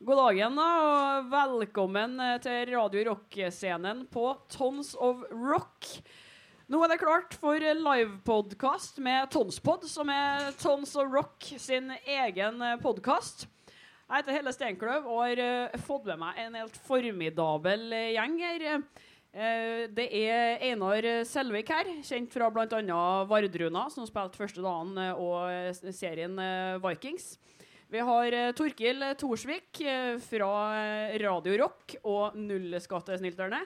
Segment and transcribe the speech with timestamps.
[0.00, 5.90] God dagen da, og velkommen eh, til Radio Rock-scenen på Tons of Rock.
[6.72, 12.64] Nå er det klart for livepodkast med Tonspod, som er Tons of Rock sin egen
[12.80, 13.44] podkast.
[13.66, 18.66] Jeg heter Helle Steinkløv og har uh, fått med meg en helt formidabel gjeng her.
[20.00, 23.04] Det er Einar Selvik her, kjent fra bl.a.
[23.28, 26.40] Vardruna, som spilte første dagen, og serien
[26.88, 27.34] Vikings.
[27.90, 30.50] Vi har uh, Torkil Thorsvik uh, fra
[31.18, 33.58] Radio Rock og Nullskattesnylterne.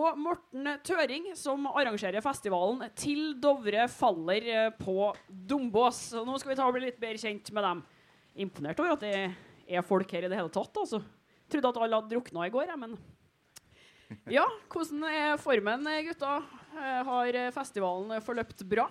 [0.00, 5.98] Og Morten Tøring, som arrangerer festivalen Til Dovre faller på Dombås.
[6.14, 7.82] Så nå skal vi ta og bli litt bedre kjent med dem.
[8.46, 9.14] Imponert over at det
[9.68, 11.02] er folk her i det hele tatt, altså.
[11.50, 12.96] Trodde at alle hadde drukna i går, jeg, men
[14.30, 16.38] Ja, hvordan er formen, gutta?
[17.10, 18.86] Har festivalen forløpt bra?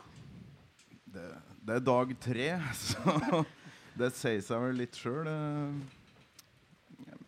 [1.09, 1.25] Det,
[1.63, 2.51] det er dag tre,
[2.85, 3.45] så
[3.99, 5.27] det sier seg vel litt sjøl.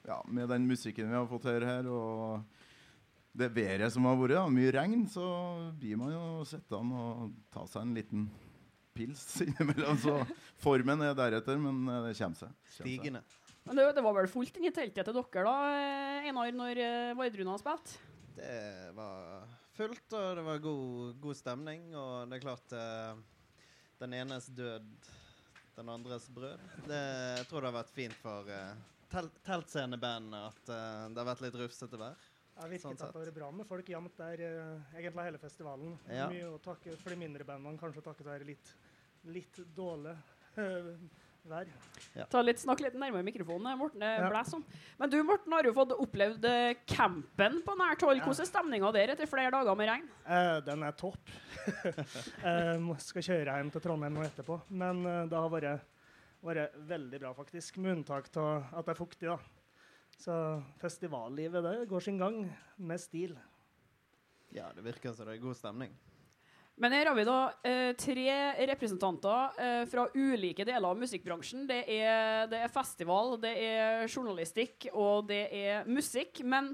[0.08, 2.42] Ja, med den musikken vi har fått høre her, og
[3.38, 5.26] det været som har vært, da, mye regn, så
[5.80, 8.26] blir man jo sittende og ta seg en liten
[8.98, 10.00] pils innimellom.
[10.02, 10.18] Så
[10.62, 12.58] formen er deretter, men eh, det kommer seg.
[12.80, 13.24] Stigende.
[13.68, 17.16] Men det, det, var vel fullt inni teltet til dere da, eh, Einar, når uh,
[17.20, 18.00] Vardruna spilte?
[18.36, 19.46] Det var
[19.78, 21.90] fullt, og det var god, god stemning.
[21.94, 23.20] Og det er klart uh,
[24.02, 25.12] Den enes død
[25.78, 26.60] den andres brød.
[26.88, 27.00] Det,
[27.38, 31.44] jeg tror det har vært fint for uh, tel teltscenebandene at uh, det har vært
[31.46, 32.28] litt rufsete vær.
[32.62, 35.42] Det virker sånn at det har vært bra med folk jevnt der uh, egentlig hele
[35.42, 35.96] festivalen.
[36.12, 36.28] Ja.
[36.32, 38.74] Mye å takke for de mindre bandene, kanskje takket være litt,
[39.32, 40.18] litt dårlig
[41.50, 41.70] vær.
[42.16, 42.26] Ja.
[42.30, 44.04] Ta litt, Snakk litt nærmere mikrofonen, Morten.
[44.04, 44.60] Det ja.
[45.00, 46.48] Men du Morten, har jo fått opplevd
[46.90, 48.22] campen på nært hold.
[48.22, 50.12] Hvordan er stemninga der etter flere dager med regn?
[50.68, 51.32] den er topp.
[52.48, 54.60] eh, skal kjøre hjem til Trondheim nå etterpå.
[54.70, 55.88] Men eh, det har vært,
[56.46, 57.82] vært, veldig bra, faktisk.
[57.82, 59.32] Med unntak av at det er fuktig.
[59.32, 59.40] da.
[60.22, 60.36] Så
[60.82, 62.44] festivallivet det går sin gang
[62.78, 63.34] med stil.
[64.54, 65.96] Ja, det virker som det er god stemning.
[66.82, 67.38] Men her har vi da
[67.68, 68.32] eh, tre
[68.72, 71.68] representanter eh, fra ulike deler av musikkbransjen.
[71.70, 76.42] Det er, det er, festival, det er journalistikk og det er musikk.
[76.42, 76.72] Men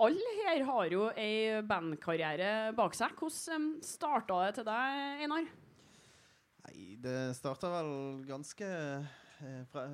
[0.00, 3.16] alle her har jo ei bandkarriere bak seg.
[3.16, 5.48] Hvordan starta det til deg, Einar?
[6.66, 7.94] Nei, det starta vel
[8.28, 9.86] ganske eh, fra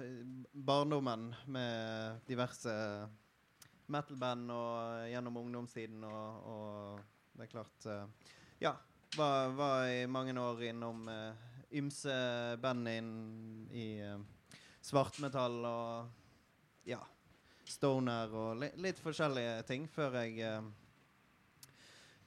[0.51, 2.75] barndommen med diverse
[3.95, 8.35] metal-band og gjennom ungdomstiden og, og det er klart eh,
[8.67, 8.75] Ja,
[9.17, 11.33] var, var, i mange år innom uh,
[11.71, 12.17] ymse
[12.63, 14.19] band i uh,
[14.83, 17.01] svartmetall og ja
[17.67, 20.67] stoner og li litt forskjellige ting før jeg uh,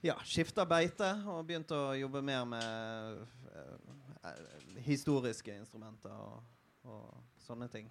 [0.06, 3.22] ja, skifta beite og begynte å jobbe mer med
[3.54, 4.30] uh,
[4.86, 6.44] historiske instrumenter og,
[6.88, 7.90] og sånne ting.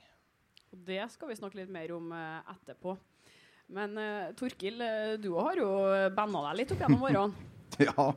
[0.72, 2.96] Og det skal vi snakke litt mer om uh, etterpå.
[3.76, 4.80] Men uh, Torkil,
[5.20, 5.70] du har jo
[6.16, 7.48] banda deg litt opp gjennom årene.
[7.88, 8.10] ja.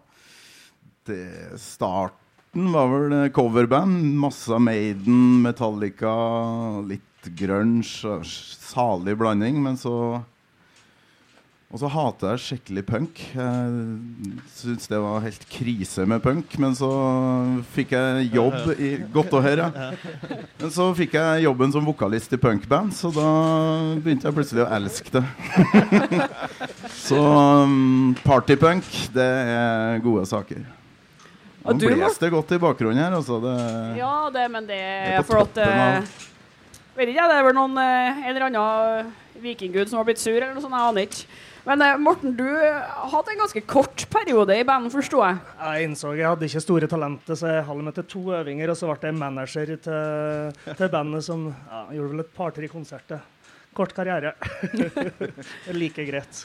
[1.57, 4.17] Starten var vel coverband.
[4.19, 6.11] Masse Maiden, Metallica,
[6.85, 8.19] litt grunge.
[8.25, 9.61] Salig blanding.
[9.63, 10.21] Men så
[11.71, 13.19] Og så hater jeg skikkelig punk.
[13.31, 16.57] Jeg syns det var helt krise med punk.
[16.59, 16.89] Men så
[17.71, 19.69] fikk jeg jobb i Godt å høre.
[20.59, 23.29] Men så fikk jeg jobben som vokalist i punkband, så da
[24.03, 25.23] begynte jeg plutselig å elske det.
[27.07, 27.23] så
[27.63, 30.80] um, partypunk, det er gode saker.
[31.61, 33.15] Nå blåser det godt i bakgrunnen her.
[33.19, 33.37] Altså.
[33.43, 33.55] Det,
[33.99, 35.61] ja, det, men det er for at
[36.91, 39.11] Vet ikke, Det er vel noen eh, en eller annen
[39.41, 40.75] vikinggud som har blitt sur, eller noe sånt.
[40.75, 41.37] Jeg aner ikke.
[41.63, 45.39] Men eh, Morten, du hadde en ganske kort periode i bandet, forsto jeg?
[45.61, 48.73] Jeg innså jeg hadde ikke store talenter, så jeg holdt meg til to øvinger.
[48.73, 53.23] Og så ble jeg manager til, til bandet som ja, gjorde vel et par-tre konserter.
[53.77, 54.35] Kort karriere.
[55.79, 56.43] like greit.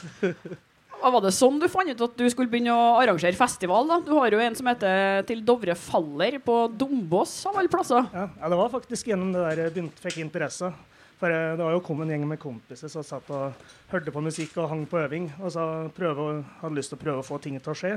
[0.97, 3.87] Var det sånn du fant ut at du skulle begynne å arrangere festival?
[3.87, 3.99] da?
[4.03, 8.09] Du har jo en som heter Til Dovre faller på Dombås av alle plasser.
[8.13, 10.71] Ja, ja, det var faktisk gjennom det der jeg begynte, fikk interesse.
[11.17, 14.25] For eh, det var jo kom en gjeng med kompiser som satt og hørte på
[14.25, 15.29] musikk og hang på øving.
[15.39, 15.63] Og så
[15.97, 16.27] prøve,
[16.63, 17.93] hadde lyst til å prøve å få ting til å skje.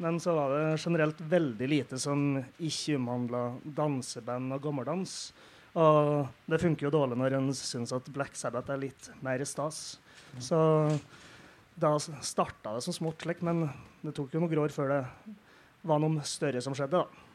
[0.00, 5.16] Men så var det generelt veldig lite som ikke omhandla danseband og gammeldans.
[5.76, 10.00] Og det funker jo dårlig når en syns at Black Sabbath er litt mer stas.
[10.40, 10.56] Så
[11.80, 13.66] da starta det som smått slik, men
[14.04, 15.02] det tok jo noen år før det
[15.86, 17.00] var noe større som skjedde.
[17.00, 17.26] da.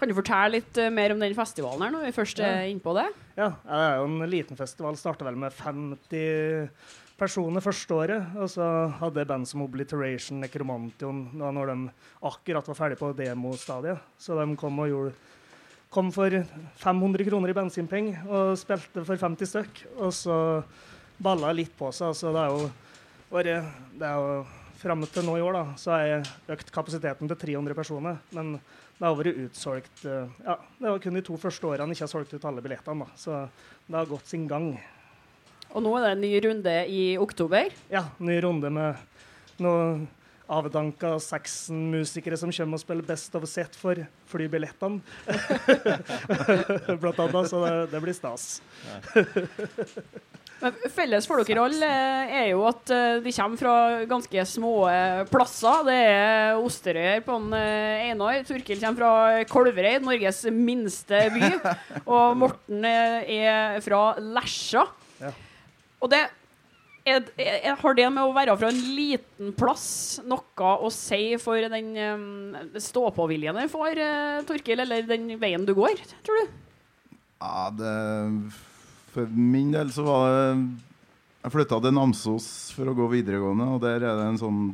[0.00, 2.68] Kan du fortelle litt uh, mer om den festivalen her når vi først er ja.
[2.72, 3.06] inne på det?
[3.36, 4.96] Ja, det er jo en liten festival.
[4.96, 6.70] Starta vel med 50
[7.20, 8.30] personer første året.
[8.40, 8.64] Og så
[9.00, 11.90] hadde band som Obliteration, Necromantion, da når de
[12.30, 14.00] akkurat var ferdig på demostadiet.
[14.20, 15.18] Så de kom og gjorde
[15.90, 16.30] kom for
[16.78, 19.82] 500 kroner i bensinpenger og spilte for 50 stykk.
[19.98, 20.36] Og så
[21.20, 22.14] balla litt på seg.
[22.16, 22.70] Så det er jo,
[23.30, 24.42] det er jo
[24.80, 28.16] Fram til nå i år da, så har jeg økt kapasiteten til 300 personer.
[28.32, 32.06] Men det har vært utsolgt eh, ja, Det var kun de to første årene ikke
[32.06, 33.04] har solgt ut alle billettene.
[33.04, 33.42] da, Så
[33.84, 34.70] det har gått sin gang.
[35.74, 37.68] Og nå er det en ny runde i oktober.
[37.92, 40.08] Ja, ny runde med noen
[40.50, 44.00] avdanka Saxon-musikere som kommer og spiller Best of Set for
[44.32, 45.04] flybillettene.
[47.04, 48.56] Blant annet, så det, det blir stas.
[50.60, 53.74] Men felles for dere alle eh, er jo at eh, de kommer fra
[54.08, 55.86] ganske små eh, plasser.
[55.88, 58.42] Det er Osterøy her på en Einar.
[58.48, 61.54] Turkil kommer fra Kolvereid, Norges minste by.
[62.16, 64.84] Og Morten er fra Lesja.
[65.20, 65.32] Ja.
[66.00, 66.20] Og det
[67.08, 71.70] er, er, har det med å være fra en liten plass noe å si for
[71.72, 75.96] den um, stå-på-viljen du får, uh, Torkil, eller den veien du går,
[76.26, 76.58] tror du?
[77.40, 77.94] Ja, det
[79.14, 80.46] for min del så var det
[81.40, 84.64] Jeg flytta til Namsos for å gå videregående, og der er det en sånn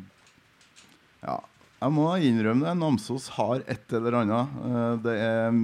[1.23, 1.41] Ja,
[1.81, 2.77] jeg må innrømme det.
[2.81, 4.57] Namsos har et eller annet.
[4.67, 5.59] Eh, det er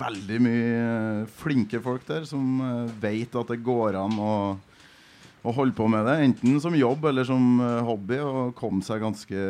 [0.00, 0.82] veldig mye
[1.40, 2.60] flinke folk der som
[3.00, 4.34] veit vet at det går an å,
[5.42, 6.18] å holde på med det.
[6.26, 9.46] Enten som jobb eller som eh, hobby, og kom seg ganske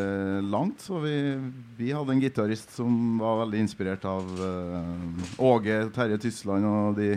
[0.46, 0.87] langt.
[0.87, 1.17] Så vi,
[1.78, 7.12] vi hadde en gitarist som var veldig inspirert av uh, Åge Terje Tysland og de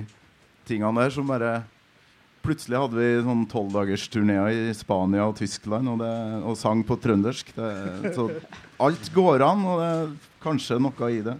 [0.67, 1.53] tingene der som bare
[2.43, 6.11] Plutselig hadde vi sånn tolvdagersturneer i Spania og Tyskland og, det,
[6.43, 7.53] og sang på trøndersk.
[7.55, 7.69] Det,
[8.17, 8.25] så
[8.83, 10.09] alt går an, og det er
[10.43, 11.37] kanskje noe i det.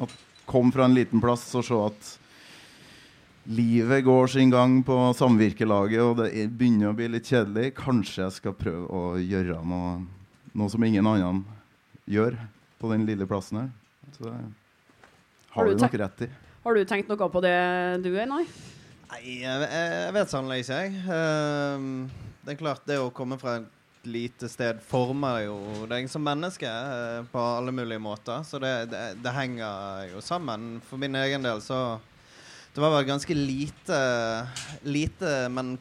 [0.00, 0.14] At
[0.48, 2.08] kom fra en liten plass og se at
[3.52, 7.74] livet går sin gang på samvirkelaget, og det begynner å bli litt kjedelig.
[7.78, 9.98] Kanskje jeg skal prøve å gjøre noe,
[10.56, 11.42] noe som ingen annen
[12.08, 12.40] gjør
[12.80, 13.70] på den lille plassen her.
[14.16, 14.36] Så det
[15.52, 16.30] har du nok rett i.
[16.62, 17.56] Har du tenkt noe på det,
[18.04, 18.44] du, Einar?
[19.10, 21.00] Nei, jeg, jeg vet sannelig ikke, jeg.
[21.10, 25.56] Uh, det er klart, det å komme fra et lite sted former jo
[25.90, 28.46] deg som menneske uh, på alle mulige måter.
[28.46, 30.76] Så det, det, det, henger jo sammen.
[30.86, 31.98] For min egen del så
[32.72, 33.98] Det var vel ganske lite
[34.86, 35.74] lite men,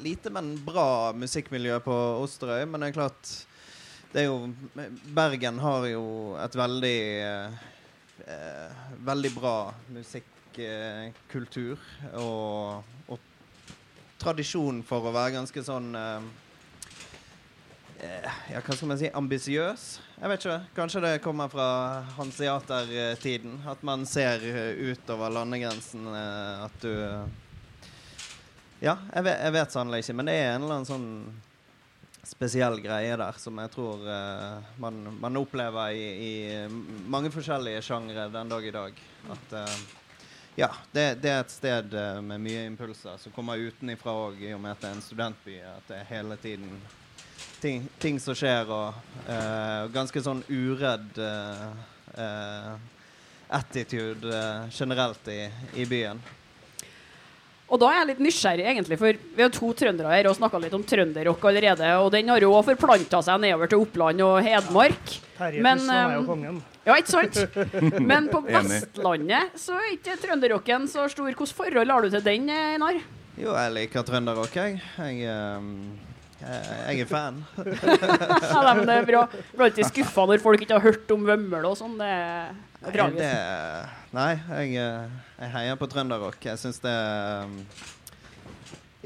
[0.00, 2.68] lite, men bra musikkmiljø på Osterøy.
[2.70, 3.34] Men det er klart
[4.12, 4.52] det er jo
[5.16, 6.06] Bergen har jo
[6.38, 7.60] et veldig uh,
[8.26, 8.70] eh,
[9.04, 9.56] veldig bra
[9.92, 13.28] musikkultur eh, og, og,
[14.22, 16.26] tradisjon for å være ganske sånn eh,
[18.06, 19.86] eh, ja, hva skal man si ambisiøs.
[20.20, 20.58] Jeg vet ikke.
[20.76, 21.68] Kanskje det kommer fra
[22.20, 23.56] hanseatertiden.
[23.66, 24.44] At man ser
[24.78, 26.06] utover landegrensen.
[26.14, 26.92] At du
[28.82, 31.10] Ja, jeg vet, jeg vet sannelig ikke, men det er en eller annen sånn
[32.22, 36.34] spesiell greie der som jeg tror uh, man, man, opplever i, i,
[37.10, 39.02] mange forskjellige sjangre den dag i dag.
[39.34, 39.80] At uh,
[40.54, 44.52] ja, det, det, er et sted uh, med mye impulser som kommer utenifra òg, i
[44.54, 45.56] og med at det er en studentby.
[45.66, 46.76] At det er hele tiden
[47.62, 51.20] ting, ting som skjer, og ganske sånn uredd
[53.52, 54.40] attitude
[54.74, 55.44] generelt i,
[55.78, 56.18] i byen.
[57.72, 60.58] Og da er jeg litt nysgjerrig, egentlig, for vi har to trøndere her og snakka
[60.60, 61.88] litt om trønderrock allerede.
[62.04, 65.14] Og den har jo òg forplanta seg nedover til Oppland og Hedmark.
[65.38, 66.60] Terje Men, er jo um, kongen.
[66.84, 67.40] Ja, ikke sant?
[68.12, 71.30] Men på Vestlandet så er ikke trønderrocken så stor.
[71.30, 73.00] Hvilket forhold har du til den, Einar?
[73.40, 74.82] Jo, jeg liker trønderrock, jeg.
[74.98, 76.11] Jeg, um,
[76.42, 77.40] jeg, er fan.
[77.62, 79.22] ja, men det er bra.
[79.52, 81.94] Blir alltid skuffa når folk ikke har hørt om Vømmøl og sånn.
[82.00, 84.00] Det er tragisk.
[84.12, 86.40] Nei, jeg, eh, jeg heier på trønderrock.
[86.44, 87.54] Jeg syns det um,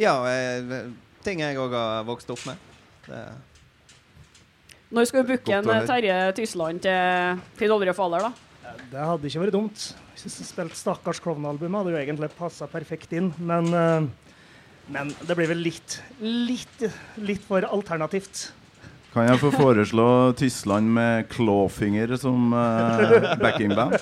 [0.01, 0.81] Ja, jeg,
[1.27, 2.65] ting jeg òg har vokst opp med.
[3.07, 3.23] Det
[4.97, 8.77] Når skal du booke en Terje Tysland til Finn Olje Faller, da?
[8.91, 9.89] Det hadde ikke vært dumt.
[10.17, 14.26] Hvis vi spilte Stakkars klovnealbum hadde jo egentlig passa perfekt inn, men, uh,
[14.93, 16.85] men det blir vel litt, litt,
[17.19, 18.51] litt for alternativt.
[19.17, 20.07] Kan jeg få foreslå
[20.37, 23.95] Tysland med Clawfinger som uh, backingband?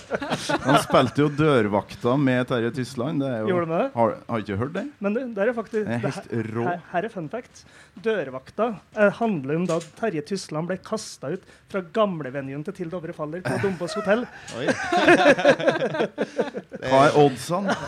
[0.64, 3.22] Han spilte jo dørvakta med Terje Tysland.
[3.22, 3.84] Det jo, Gjorde det?
[3.94, 4.82] Har, har ikke hørt det?
[4.98, 6.64] Men det, det er faktisk det er helt det, rå.
[6.66, 7.62] Her, her, er fun fact.
[8.02, 13.14] Dørvakta eh, handler om da Terje Tysland ble kasta ut fra gamlevenuen til Til Dovre
[13.14, 14.26] faller på Dombås hotell.
[16.90, 17.70] Hva er oddsene?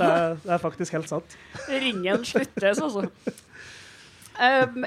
[0.00, 1.36] det, er faktisk helt sant.
[1.68, 3.04] Ringen sluttes, altså.
[4.40, 4.86] Um,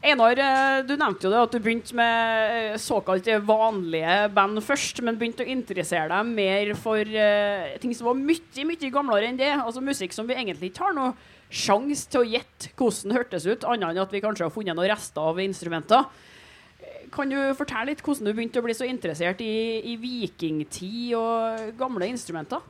[0.00, 5.02] Einar, eh, du nevnte jo det at du begynte med eh, såkalt vanlige band først,
[5.04, 9.36] men begynte å interessere deg mer for uh, ting som var mye mye gamlere enn
[9.36, 9.50] det.
[9.58, 11.12] Altså Musikk som vi egentlig ikke har noe
[11.52, 14.88] sjanse til å gjette hvordan hørtes ut, annet enn at vi kanskje har funnet noen
[14.88, 16.08] rester av instrumenter.
[17.12, 21.76] kan du fortelle litt hvordan du begynte å bli så interessert i, i vikingtid og
[21.76, 22.64] gamle instrumenter?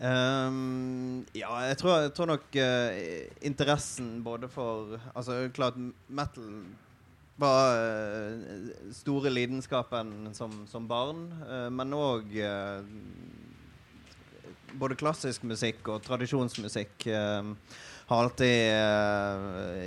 [0.00, 3.02] Ehm, ja, jeg tror, jeg tror nok uh,
[3.44, 5.76] interessen både for Altså, klart
[6.08, 6.48] metal
[7.36, 12.80] var uh, store lidenskapen som, som barn, uh, men òg uh,
[14.80, 18.72] både klassisk musikk og tradisjonsmusikk har alltid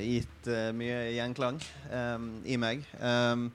[0.05, 1.57] gitt mye gjenklang
[2.45, 2.83] i meg.
[3.01, 3.47] Um,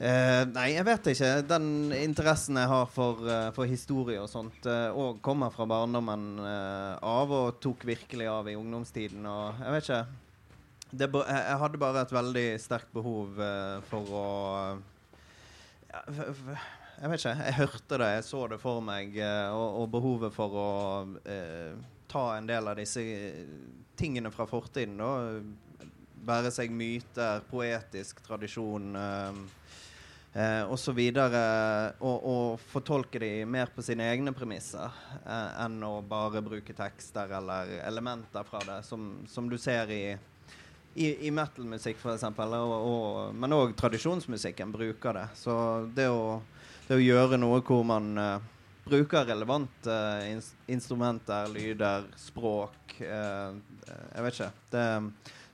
[0.00, 1.30] Uh, nei, jeg vet ikke.
[1.44, 6.40] Den interessen jeg har for, uh, for historie og sånt, òg uh, kommer fra barndommen
[6.40, 9.28] av og tok virkelig av i ungdomstiden.
[9.28, 10.02] Og jeg vet ikke
[10.90, 14.24] det, jeg hadde bare et veldig sterkt behov uh, for å
[15.90, 17.34] Jeg vet ikke.
[17.46, 20.72] Jeg hørte det, jeg så det for meg, uh, og, og, behovet for å
[21.14, 21.78] uh,
[22.10, 23.04] ta en del av disse
[23.98, 24.98] tingene fra fortiden.
[24.98, 25.90] Da.
[26.26, 28.98] Være seg myter, poetisk tradisjon
[30.34, 31.00] eh, osv.
[32.00, 37.78] Og, og fortolke de mer på sine egne premisser enn å bare bruke tekster eller
[37.84, 40.04] elementer fra det, som, som du ser i
[40.94, 42.24] i, i metal-musikk, f.eks.,
[43.32, 45.26] men òg tradisjonsmusikken bruker det.
[45.38, 45.54] Så
[45.94, 46.40] det å,
[46.88, 48.48] det å gjøre noe hvor man eh,
[48.90, 49.96] bruker relevante
[50.26, 53.54] in instrumenter, lyder, språk uh,
[54.14, 54.50] Jeg vet ikke.
[54.70, 54.84] Det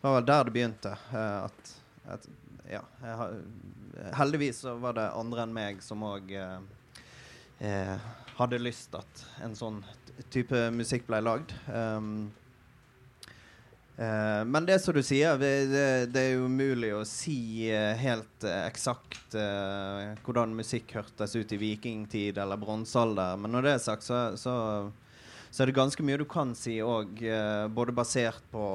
[0.07, 0.93] var vel der det begynte.
[1.13, 1.73] at,
[2.15, 2.27] at
[2.71, 3.37] ja, har,
[4.17, 6.33] heldigvis så var det andre enn meg som òg
[8.37, 9.79] hadde lyst at en sånn
[10.33, 11.55] type musikk ble lagd.
[11.73, 12.29] Um,
[13.97, 15.51] Uh, men det som du sier, det,
[16.13, 21.59] det, er jo umulig å si uh, helt uh, eksakt hvordan musikk hørtes ut i
[21.61, 23.41] vikingtid eller bronsealder.
[23.41, 24.53] Men når det er sagt, så, så,
[25.49, 27.21] så, er det ganske mye du kan si òg,
[27.75, 28.67] både basert på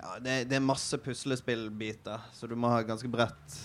[0.00, 3.58] ja, det, det, er masse puslespillbiter, så du må ha ganske bredt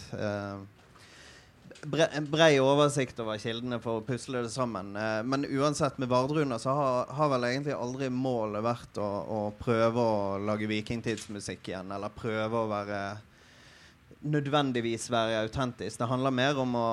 [1.85, 4.93] bre, en brei oversikt over kildene for å pusle det sammen.
[4.95, 9.39] Eh, men uansett, med Vardruna så har, har, vel egentlig aldri målet vært å, å,
[9.59, 13.01] prøve å lage vikingtidsmusikk igjen, eller prøve å være
[14.25, 15.99] nødvendigvis være autentisk.
[15.99, 16.87] Det handler mer om å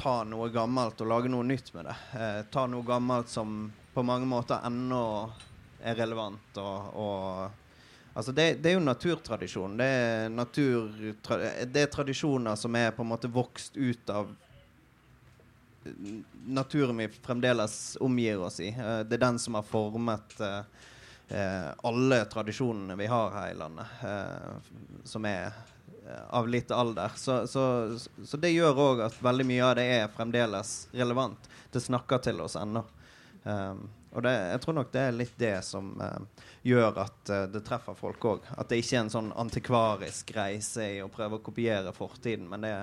[0.00, 1.96] ta noe gammelt og lage noe nytt med det.
[2.16, 5.04] Eh, ta noe gammelt som på mange måter ennå
[5.80, 7.69] er relevant og, og
[8.12, 9.76] Altså det, det, er jo naturtradisjon.
[9.78, 14.32] Det er, det er tradisjoner som er på en måte vokst ut av
[16.46, 18.68] naturen vi fremdeles omgir oss i.
[18.68, 23.86] Eh, det er den som har formet uh, alle tradisjonene vi har her i landet,
[24.02, 25.54] uh, som er
[26.28, 27.12] av litt alder.
[27.16, 31.48] Så, så, så det gjør òg at veldig mye av det er fremdeles relevant.
[31.70, 32.82] Det snakker til oss ennå.
[33.44, 37.44] Um, og det, jeg tror nok det er litt det som uh, gjør at uh,
[37.50, 38.50] det treffer folk òg.
[38.58, 42.66] At det ikke er en sånn antikvarisk reise i å prøve å kopiere fortiden, men
[42.66, 42.74] det,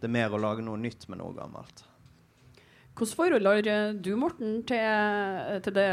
[0.00, 1.84] det er mer å lage noe nytt med noe gammelt.
[3.00, 5.86] Hvilket forhold har eh, du, Morten, til, til det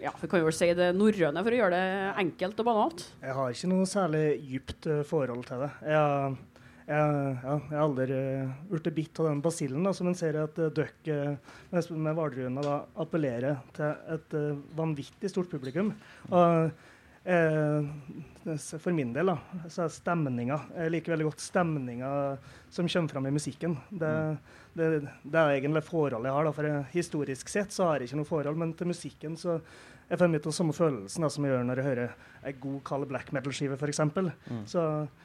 [0.00, 3.04] ja, vi kan jo si det norrøne, for å gjøre det enkelt og banalt?
[3.20, 5.70] Jeg har ikke noe særlig dypt forhold til det.
[5.90, 6.36] Jeg
[6.84, 8.16] jeg, ja, jeg har aldri
[8.68, 12.18] blitt uh, bitt av den basillen, som en ser at uh, døkk uh, med, med
[12.18, 15.94] Hvalruna appellerer til et uh, vanvittig stort publikum.
[16.32, 16.74] Og,
[17.24, 19.38] for min del da,
[19.72, 22.10] så er stemninga Jeg liker veldig godt stemninga
[22.68, 23.78] som kommer fram i musikken.
[23.88, 24.10] Det,
[24.76, 24.88] det,
[25.22, 26.44] det er egentlig forholdet jeg har.
[26.44, 29.56] Da, for Historisk sett så har jeg ikke noe forhold, men til musikken så
[30.04, 32.10] jeg får mye av samme følelsen da, som jeg gjør når jeg hører
[32.44, 34.00] ei god kald black metal-skive, f.eks.
[34.04, 34.62] Mm.
[34.70, 34.84] Så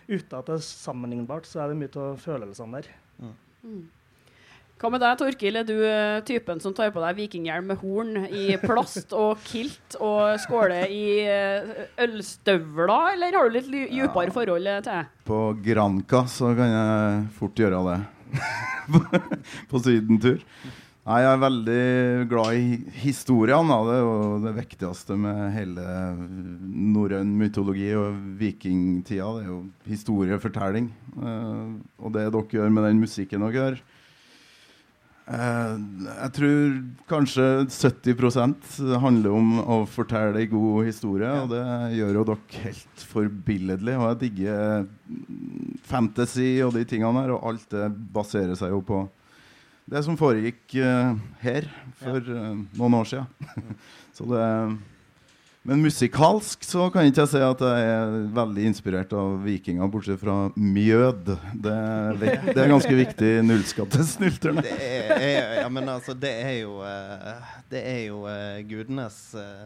[0.09, 2.91] uten at det er sammenlignbart, så er det mye av følelsene der.
[3.19, 3.33] Mm.
[3.63, 3.87] Mm.
[4.79, 5.59] Hva med deg, Torkil?
[5.59, 9.97] Er du uh, typen som tar på deg vikinghjelm med horn i plast og kilt
[9.99, 14.35] og skåler i uh, ølstøvler, eller har du litt dypere ja.
[14.37, 15.01] forhold til det?
[15.27, 17.99] På Granca så kan jeg fort gjøre det.
[19.69, 20.39] på sydentur.
[21.09, 21.83] Nei, jeg er veldig
[22.29, 22.65] glad i
[23.01, 23.77] historiene.
[23.87, 25.85] Det er jo det viktigste med hele
[26.61, 29.31] norrøn mytologi og vikingtida.
[29.39, 29.57] Det er jo
[29.89, 30.91] historiefortelling.
[31.17, 33.81] Uh, og det dere gjør med den musikken dere gjør
[35.33, 35.73] uh,
[36.05, 36.77] Jeg tror
[37.09, 41.65] kanskje 70% handler om å fortelle en god historie, og det
[41.97, 43.97] gjør jo dere helt forbilledlig.
[43.97, 44.85] Og jeg digger
[45.89, 49.07] fantasy og de tingene her, og alt det baserer seg jo på
[49.89, 51.65] det som foregikk uh, her
[51.99, 53.59] for uh, noen år siden.
[54.15, 54.45] så det,
[55.69, 60.21] men musikalsk så kan jeg ikke si at jeg er veldig inspirert av vikinger, bortsett
[60.21, 61.33] fra mjød.
[61.65, 61.73] Det,
[62.53, 64.63] det er ganske viktig nullskatt til snylterne.
[64.65, 68.23] Det ja, men altså, det er jo uh, Det er jo
[68.69, 69.19] gudenes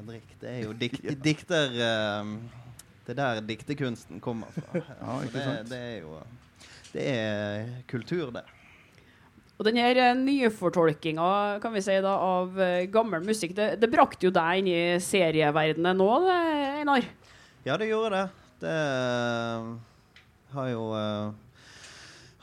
[0.07, 0.33] drikk.
[0.41, 4.81] Det er jo dik dikter Det er der diktekunsten kommer fra.
[4.81, 6.19] Ja, det, det, er jo
[6.93, 8.47] det er kultur, det.
[9.59, 13.91] Og den her eh, nyfortolkinga kan vi si da, av eh, gammel musikk, det, det
[13.91, 16.39] brakte jo deg inn i serieverdenen nå, det,
[16.81, 17.05] Einar?
[17.63, 18.25] Ja, det gjorde det.
[18.63, 19.69] Det eh,
[20.53, 21.31] har jo uh,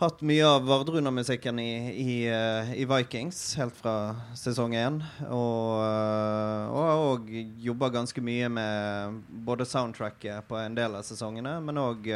[0.01, 5.03] hatt mye av Vardruna-musikken i, i, uh, i Vikings helt fra sesong én.
[5.27, 7.29] Og, har uh, òg
[7.67, 12.11] jobba ganske mye med både soundtracket på en del av sesongene, men òg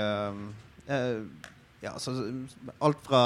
[1.85, 3.23] ja, alt fra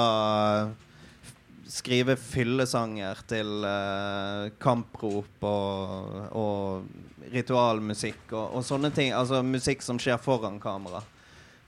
[1.69, 9.13] skrive fyllesanger til uh, kamprop og, og ritualmusikk og, og, sånne ting.
[9.17, 11.03] Altså musikk som skjer foran kamera.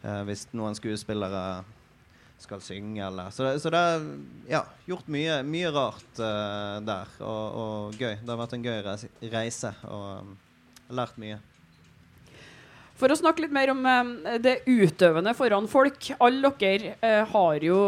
[0.00, 1.44] Uh, hvis noen skuespillere
[2.40, 4.04] skal synge eller Så, så det er
[4.48, 7.12] ja, gjort mye, mye rart uh, der.
[7.20, 8.16] Og, og, gøy.
[8.22, 10.36] Det har vært en gøy reise og um,
[10.96, 11.38] lært mye.
[13.00, 16.10] For å snakke litt mer om eh, det utøvende foran folk.
[16.20, 17.78] Alle dere eh, har jo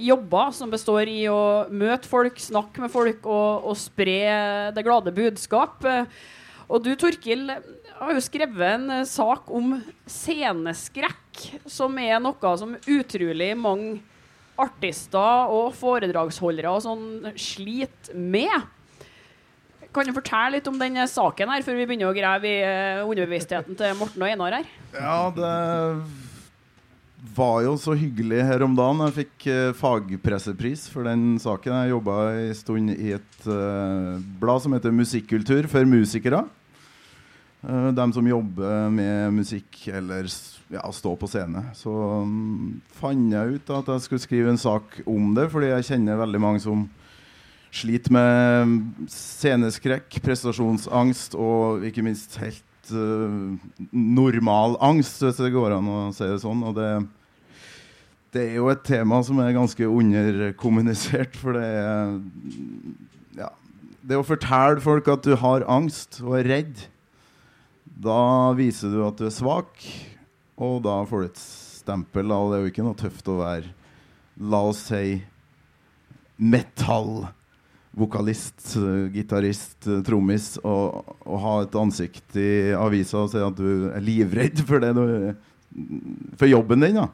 [0.00, 5.12] jobber som består i å møte folk, snakke med folk og, og spre det glade
[5.16, 5.84] budskap.
[5.84, 6.08] Eh,
[6.66, 7.50] og du, Torkil,
[8.00, 9.76] har jo skrevet en sak om
[10.10, 14.00] sceneskrekk, som er noe som utrolig mange
[14.56, 18.72] artister og foredragsholdere og sånn sliter med.
[19.96, 23.08] Kan du fortelle litt om denne saken her, før vi begynner å grave i uh,
[23.08, 24.66] underbevisstheten til Morten og Einar her?
[24.92, 25.52] Ja, det
[27.36, 29.00] var jo så hyggelig her om dagen.
[29.06, 31.78] Jeg fikk uh, fagpressepris for den saken.
[31.78, 36.44] Jeg jobba en stund i et uh, blad som heter Musikkultur for musikere.
[37.66, 40.28] Dem som jobber med musikk eller
[40.70, 41.64] ja, stå på scene.
[41.74, 45.88] Så um, fant jeg ut at jeg skulle skrive en sak om det, fordi jeg
[45.88, 46.84] kjenner veldig mange som
[47.74, 53.56] sliter med sceneskrekk, prestasjonsangst og ikke minst helt uh,
[53.92, 56.64] normal angst, hvis det går an å si det sånn.
[56.66, 56.90] Og det,
[58.36, 62.18] det er jo et tema som er ganske underkommunisert, for det er
[63.42, 63.52] ja,
[64.06, 66.84] Det å fortelle folk at du har angst og er redd,
[67.96, 69.80] da viser du at du er svak,
[70.56, 72.32] og da får du et stempel.
[72.32, 73.72] Og det er jo ikke noe tøft å være,
[74.36, 75.18] la oss si,
[76.36, 77.26] metall
[77.96, 78.74] vokalist,
[79.14, 84.60] gitarist, trommis og, og, ha et ansikt i avisa og si at du er livredd
[84.68, 85.06] for, det du,
[86.36, 87.00] for jobben din.
[87.00, 87.08] da.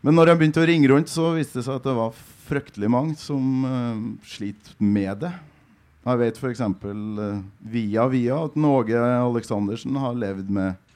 [0.00, 2.90] Men når jeg begynte å ringe rundt, så viste det seg at det var fryktelig
[2.90, 5.32] mange som uh, sliter med det.
[6.08, 6.62] Jeg vet f.eks.
[6.82, 10.89] Uh, via via at Någe Aleksandersen har levd med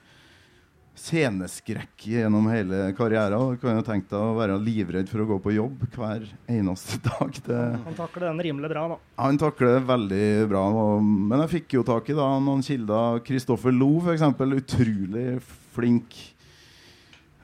[0.94, 3.54] sceneskrekk gjennom hele karrieren.
[3.54, 7.00] Du kan jo tenke deg å være livredd for å gå på jobb hver eneste
[7.02, 7.40] dag.
[7.46, 7.62] Det...
[7.86, 8.98] Han takler den rimelig bra, da.
[9.24, 10.62] Han takler det veldig bra.
[11.02, 13.18] Men jeg fikk jo tak i da, noen kilder.
[13.26, 14.22] Kristoffer Lo, f.eks.
[14.54, 15.26] Utrolig
[15.74, 16.14] flink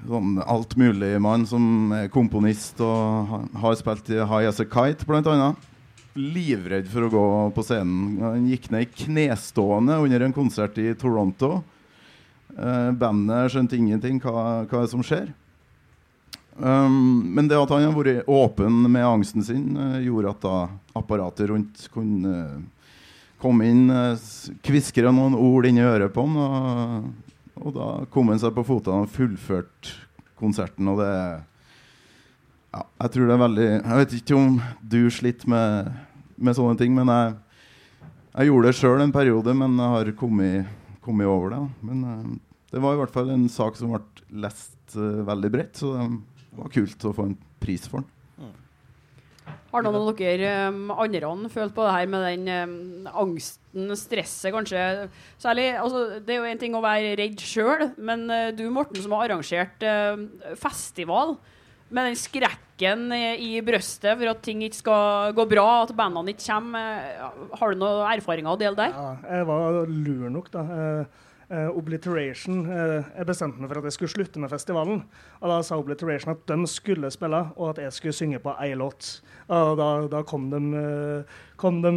[0.06, 5.50] sånn altmulig-mann som er komponist og har spilt i High As A Kite, bl.a.
[6.16, 7.26] Livredd for å gå
[7.58, 8.16] på scenen.
[8.22, 11.60] Han gikk ned i knestående under en konsert i Toronto
[12.60, 15.30] Uh, bandet skjønte ingenting hva, hva som skjer.
[16.60, 20.56] Um, men det at han har vært åpen med angsten sin, uh, gjorde at da
[20.98, 22.98] apparatet rundt kunne uh,
[23.40, 24.18] komme inn, uh,
[24.66, 26.36] kviskre noen ord inn i øret på han.
[26.36, 29.94] Og, og da kom han seg på fotene og fullførte
[30.40, 30.90] konserten.
[30.92, 31.14] Og det
[32.70, 34.60] ja, Jeg tror det er veldig Jeg vet ikke om
[34.92, 35.88] du sliter med,
[36.36, 37.32] med sånne ting, men jeg,
[38.34, 41.60] jeg gjorde det sjøl en periode, men jeg har kommet kommet over det.
[41.80, 44.02] Men det var i hvert fall en sak som ble
[44.46, 48.16] lest uh, veldig bredt, så det var kult å få en pris for den.
[49.70, 54.50] Har noen av dere um, andre følt på det her med den um, angsten, stresset,
[54.54, 54.80] kanskje?
[55.38, 58.98] Særlig, altså, det er jo en ting å være redd sjøl, men uh, du Morten
[58.98, 60.18] som har arrangert uh,
[60.58, 61.36] festival
[61.90, 66.46] med den skrekken i brøstet for at ting ikke skal gå bra, at bandene ikke
[66.46, 67.08] kommer.
[67.58, 68.94] Har du noen erfaringer å dele der?
[68.94, 70.62] Ja, jeg var lur nok, da.
[71.50, 75.00] Uh, Obliteration uh, Jeg bestemte meg for at jeg skulle slutte med festivalen.
[75.40, 78.76] Og Da sa Obliteration at de skulle spille, og at jeg skulle synge på ei
[78.78, 79.16] låt.
[79.50, 81.90] Og da, da kom de, uh, kom, de,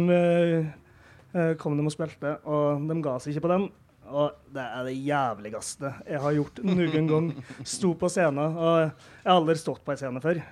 [1.60, 3.68] kom de og spilte, og de ga seg ikke på den.
[4.04, 7.30] Og det er det jævligste jeg har gjort noen gang.
[7.76, 8.90] Sto på scenen, og jeg
[9.22, 10.42] har aldri stått på en scene før.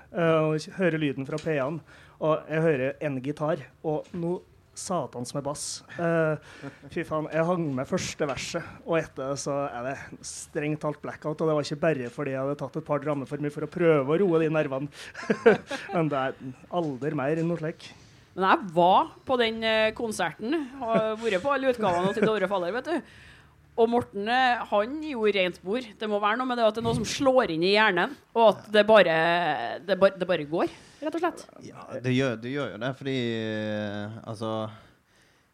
[0.47, 1.83] Og hører lyden fra PA-en,
[2.23, 4.41] og jeg hører en gitar, og noe
[4.74, 5.64] satans med bass.
[5.98, 6.37] Uh,
[6.92, 11.40] fy faen, jeg hang med første verset, og etter så er det strengt talt blackout.
[11.40, 13.66] Og det var ikke bare fordi jeg hadde tatt et par drammer for mye for
[13.66, 14.88] å prøve å roe de nervene.
[15.94, 16.40] Men det er
[16.82, 17.90] aldri mer enn noe slikt.
[18.32, 19.61] Men jeg var på den
[19.96, 23.12] konserten, har vært på alle utgavene til Dovre Faller, vet du.
[23.80, 25.87] Og Morten eh, han gjorde rent bord.
[25.98, 28.12] Det må være noe med det at det er noe som slår inn i hjernen,
[28.37, 29.16] og at det bare,
[29.87, 31.44] det bare, det bare går, rett og slett.
[31.64, 34.54] Ja, det gjør, det gjør jo det, fordi eh, altså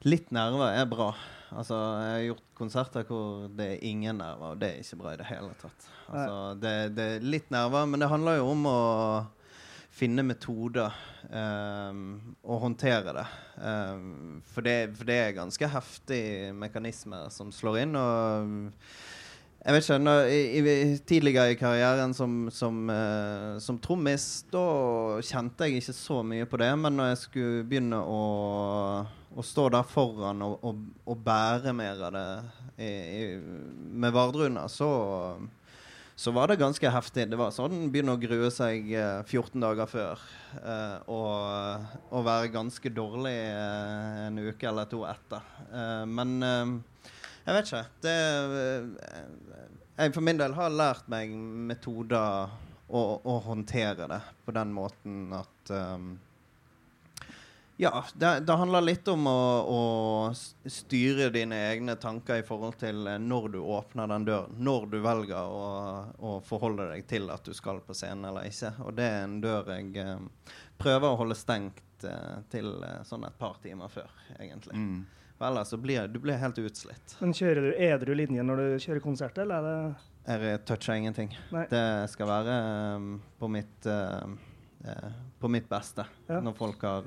[0.07, 1.09] Litt nerver er bra.
[1.49, 5.15] Altså, jeg har gjort konserter hvor det er ingen nerver, og det er ikke bra
[5.15, 5.89] i det hele tatt.
[6.07, 8.79] Altså, det, det er litt nerver, men det handler jo om å
[9.99, 10.95] finne metoder
[11.29, 12.03] um,
[12.47, 13.27] og håndtere det.
[13.59, 14.79] Um, for det.
[14.99, 17.99] For det er ganske heftige mekanismer som slår inn.
[17.99, 18.73] og
[19.59, 24.65] jeg vet ikke, når, i, i, Tidligere i karrieren som, som, uh, som trommis, da
[25.27, 26.73] kjente jeg ikke så mye på det.
[26.79, 28.21] Men når jeg skulle begynne å
[29.39, 32.27] å stå der foran og, og, og, bære mer av det
[32.83, 32.91] i,
[33.39, 34.89] med Vardruna, så,
[36.19, 37.29] så var det ganske heftig.
[37.31, 40.23] Det var sånn begynne å grue seg eh, 14 dager før.
[40.59, 45.47] Eh, og, og, være ganske dårlig eh, en uke eller to etter.
[45.71, 46.73] Eh, men eh,
[47.45, 47.85] jeg vet ikke.
[48.03, 48.17] Det
[48.65, 49.21] eh,
[50.01, 51.31] Jeg for min del har lært meg
[51.71, 52.51] metoder
[52.91, 55.73] å, å håndtere det på den måten at
[57.81, 59.83] ja, det, det, handler litt om å, å,
[60.67, 64.57] styre dine egne tanker i forhold til eh, når du åpner den døren.
[64.59, 65.69] Når du velger å,
[66.19, 68.73] å forholde deg til at du skal på scenen eller ikke.
[68.83, 70.27] Og det er en dør jeg eh,
[70.83, 74.11] prøver å holde stengt eh, til eh, sånn et par timer før,
[74.41, 74.75] egentlig.
[74.75, 75.01] Mm.
[75.39, 77.19] For ellers så blir du blir helt utslitt.
[77.23, 79.63] Men kjører du edru linje når du kjører konsert, eller
[80.27, 81.31] er det Jeg toucher ingenting.
[81.55, 81.69] Nei.
[81.71, 82.63] Det skal være
[82.99, 84.27] um, på, mitt, uh,
[84.83, 86.43] uh, på mitt beste ja.
[86.43, 87.07] når folk har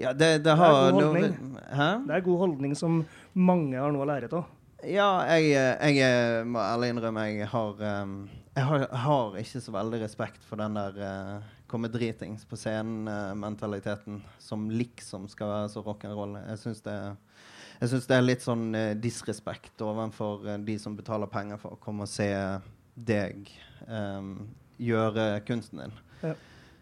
[0.00, 1.36] ja, det, det, har det er god holdning.
[1.68, 1.90] Hæ?
[2.06, 3.02] Det er god holdning som
[3.36, 4.56] mange har noe å lære av.
[4.88, 5.52] Ja, jeg,
[6.00, 8.14] jeg, må ærlig innrømme jeg har, um,
[8.56, 14.22] jeg har, har ikke så veldig respekt for den der uh, komme dritings på scenen-mentaliteten
[14.22, 16.38] uh, som liksom skal være så rock'n'roll.
[16.48, 16.96] Jeg syns det,
[17.84, 22.08] det er litt sånn uh, disrespekt overfor uh, de som betaler penger for å komme
[22.08, 22.30] og se
[22.96, 23.52] deg
[23.84, 24.48] um,
[24.80, 26.00] gjøre kunsten din.
[26.24, 26.34] Ja.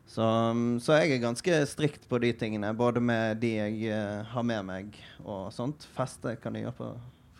[0.08, 4.24] Så, um, så, jeg er ganske strikt på de tingene, både med de jeg uh,
[4.32, 5.84] har med meg og sånt.
[5.92, 6.86] Feste kan jeg gjøre på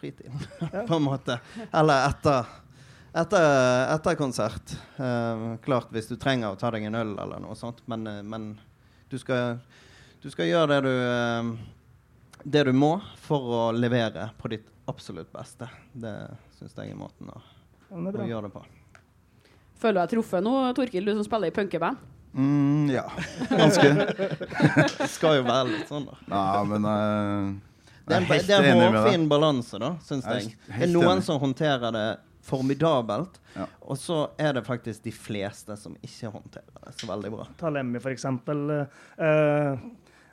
[0.03, 0.43] fritiden,
[0.91, 1.39] på en måte.
[1.73, 2.51] Eller etter,
[3.17, 3.47] etter,
[3.95, 4.75] etter konsert.
[4.99, 8.21] Uh, klart hvis du trenger å ta deg en øl eller noe sånt, men, uh,
[8.21, 8.51] men
[9.09, 9.63] du, skal,
[10.21, 11.57] du, skal, gjøre det du,
[12.45, 15.71] det du må for å levere på ditt absolutt beste.
[15.97, 16.15] Det
[16.61, 17.41] syns jeg er måten å,
[17.89, 18.69] ja, å gjøre det på.
[19.81, 22.18] Føler du deg truffet nå, Torkil, du som spiller i punkeband?
[22.33, 23.07] Mm, ja,
[23.51, 23.89] ganske.
[24.99, 26.19] det skal jo være litt sånn, da.
[26.29, 27.55] Ja, men uh,
[28.05, 30.57] Det er en, det er en hårfin balanse, da, syns jeg.
[30.69, 32.09] Det er noen som håndterer det
[32.49, 33.67] formidabelt, ja.
[33.85, 37.49] og så er det faktisk de fleste som ikke håndterer det så veldig bra.
[37.61, 38.63] Ta Lemmy, for eksempel.
[39.21, 39.89] Uh,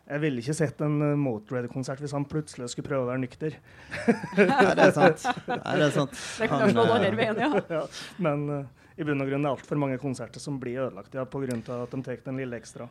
[0.05, 3.57] jeg ville ikke sett en uh, Motorhead-konsert hvis han plutselig skulle prøve å være nykter.
[4.37, 5.27] Nei, det er sant.
[5.49, 6.17] Nei, det er sant.
[6.39, 7.63] Det kan slå den andre veien, ja.
[7.79, 7.83] ja.
[8.21, 11.57] Men uh, i bunn og grunn er altfor mange konserter som blir ødelagt ja, pga.
[11.57, 12.87] at de tar den lille ekstra.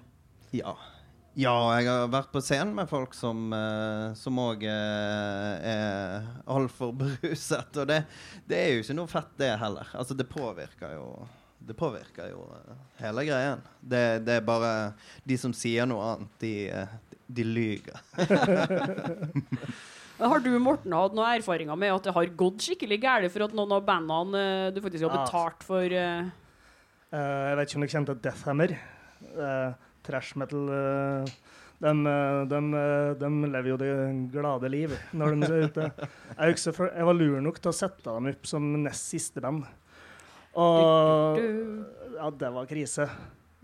[0.54, 0.74] Ja.
[1.34, 1.54] ja.
[1.78, 7.80] jeg har vært på scenen med folk som òg uh, uh, er altfor beruset.
[7.80, 8.02] Og det,
[8.44, 9.88] det, er jo ikke noe fett, det heller.
[9.96, 11.08] Altså, det påvirker jo
[11.64, 13.64] det påvirker jo uh, hele greien.
[13.80, 14.92] Det, det, er bare
[15.24, 16.54] De som sier noe annet, de,
[17.08, 18.00] de, de lyver.
[20.18, 23.56] Har du Morten, hatt noen erfaringer med at det har gått skikkelig galt for at
[23.56, 26.28] noen av bandene uh, du faktisk har betalt for uh...
[27.10, 28.76] Uh, Jeg vet ikke om dere kjente Deathhammer.
[30.04, 30.68] trash metal
[31.84, 31.92] de,
[32.48, 32.58] de,
[33.18, 33.92] de, lever jo det
[34.32, 35.88] glade liv når de er ute.
[36.38, 39.64] Jeg, for, jeg var lur nok til å sette dem opp som nest siste band.
[40.54, 41.40] Og
[42.14, 43.08] ja, det var krise.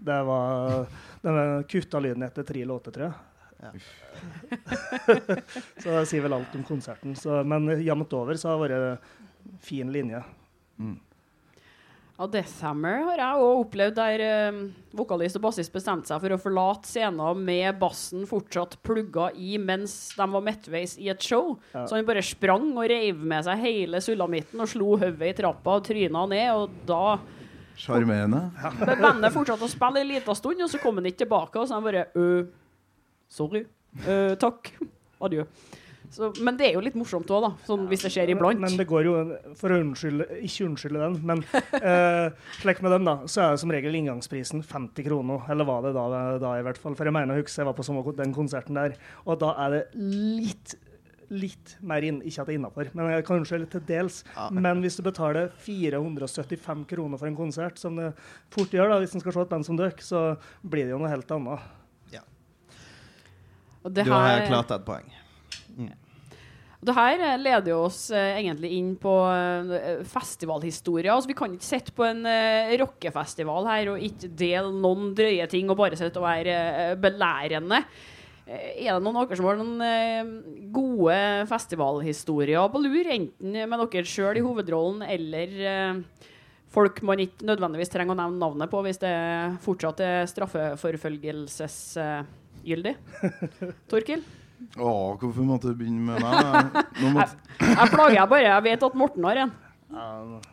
[0.00, 0.86] Det var
[1.22, 1.34] De
[1.70, 3.29] kutta lyden etter tre låter, tror jeg.
[3.60, 3.70] Ja.
[5.82, 7.14] så det sier vel alt om konserten.
[7.18, 9.14] Så, men jevnt over så har det vært
[9.64, 10.22] fin linje.
[10.80, 10.98] Mm.
[12.20, 14.58] Ja, Deathhammer har jeg òg opplevd, der um,
[14.92, 19.94] vokalist og bassist bestemte seg for å forlate scenen med bassen fortsatt plugga i mens
[20.18, 21.54] de var midtveis i et show.
[21.72, 21.86] Ja.
[21.88, 25.78] Så han bare sprang og reiv med seg hele sulamitten og slo hodet i trappa
[25.78, 27.04] og tryna ned, og da
[27.80, 28.50] Sjarmerende.
[28.60, 28.96] Ja.
[29.00, 31.62] Bandet fortsatte å spille en liten stund, og så kom han ikke tilbake.
[31.62, 32.02] Og så han bare
[33.30, 33.64] Sorry.
[34.04, 34.72] Uh, takk.
[35.22, 35.46] Adjø.
[36.10, 37.50] Så, men det er jo litt morsomt òg, da.
[37.68, 38.58] Sånn, hvis det skjer iblant.
[38.58, 39.14] Men det går jo
[39.58, 43.62] For å unnskylde, ikke unnskylde den, men uh, slik med dem, da, så er det
[43.62, 45.46] som regel inngangsprisen 50 kroner.
[45.54, 46.06] Eller var det da,
[46.42, 46.98] da i hvert fall.
[46.98, 49.84] For jeg mener å huske jeg var på den konserten der, og da er det
[49.94, 50.78] litt
[51.30, 54.24] litt mer inn, ikke at det er innafor, men kanskje litt til dels.
[54.34, 54.48] Ja.
[54.50, 58.08] Men hvis du betaler 475 kroner for en konsert, som det
[58.50, 60.24] fort gjør da, hvis en skal se et band som dere, så
[60.66, 61.68] blir det jo noe helt annet
[63.84, 65.08] du har klart et poeng.
[65.76, 65.90] Mm.
[66.80, 71.12] Det her eh, leder jo oss eh, egentlig inn på eh, festivalhistoria.
[71.12, 75.44] Altså, vi kan ikke sitte på en eh, rockefestival her og ikke dele noen drøye
[75.52, 77.82] ting og bare sitte og være eh, belærende.
[78.48, 81.18] Eh, Er det noen av dere som har noen gode
[81.52, 83.12] festivalhistorier på lur?
[83.12, 86.02] Enten med dere sjøl i hovedrollen eller
[86.70, 89.14] folk man ikke nødvendigvis trenger å nevne navnet på hvis det
[89.66, 90.28] fortsatt er
[92.60, 92.94] straffeforfølgelsesgyldig.
[93.90, 94.22] Torkil?
[94.76, 96.78] Å, hvorfor måtte du begynne med meg?
[97.00, 97.38] Nå måtte...
[97.64, 98.46] Jeg plager bare.
[98.46, 99.54] Jeg vet at Morten har en.
[99.90, 100.04] Ja,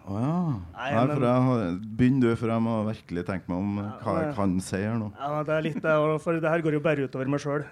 [0.07, 0.37] oh, ja.
[0.73, 1.65] Nei, men- jeg har...
[1.99, 5.11] Begynn du, for jeg må virkelig tenke meg om hva jeg kan si her nå.
[5.19, 7.67] Ja, det er litt det, for det her går jo bare utover meg sjøl.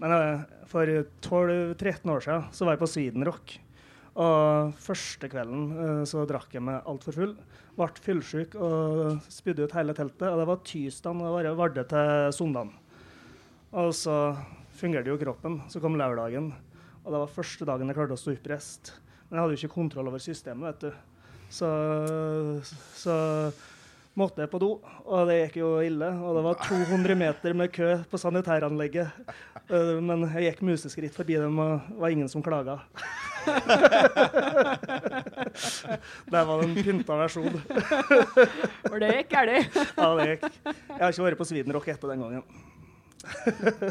[0.00, 0.92] men uh, for
[1.26, 3.56] 12-13 år siden så var jeg på Swedenrock.
[4.20, 7.34] Og første kvelden uh, så drakk jeg meg altfor full.
[7.80, 10.28] Ble fyllesyk og spydde ut hele teltet.
[10.28, 12.76] Og det var tirsdag og det var det til søndag.
[13.72, 14.16] Og så
[14.80, 15.60] fungerte jo kroppen.
[15.70, 16.50] Så kom lørdagen,
[17.04, 18.94] og det var første dagen jeg klarte å stå oppreist.
[19.28, 20.90] Men jeg hadde jo ikke kontroll over systemet, vet du.
[21.50, 21.68] Så,
[22.98, 23.14] så
[24.18, 24.72] måtte jeg på do,
[25.06, 26.08] og det gikk jo ille.
[26.26, 29.08] Og det var 200 meter med kø på sanitæranlegget.
[29.70, 32.80] Eh, Men jeg gikk museskritt forbi dem, og det var ingen som klaga.
[36.30, 37.54] Det var en pynta versjon.
[38.90, 39.78] For det gikk galt.
[39.96, 40.44] Ja, det gikk.
[40.66, 42.44] Jeg har ikke vært på Svidenrock etter den gangen.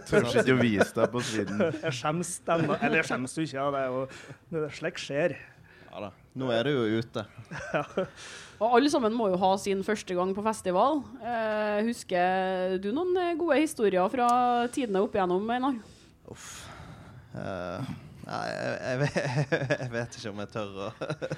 [0.09, 1.61] Tør ikke å vise deg på siden.
[1.83, 2.75] Jeg skjems ennå.
[2.79, 4.03] Eller jeg skjems jo ikke, ja, det er jo
[4.49, 5.35] det er skjer.
[5.89, 6.11] Ja da.
[6.39, 7.25] Nå er du jo ute.
[8.59, 11.01] Og alle sammen må jo ha sin første gang på festival.
[11.23, 14.27] Eh, husker du noen gode historier fra
[14.73, 15.79] tidene opp igjennom, Einar?
[16.29, 16.51] Uff.
[17.37, 17.89] Eh,
[18.29, 19.15] nei, jeg, jeg, vet,
[19.83, 20.89] jeg vet ikke om jeg tør å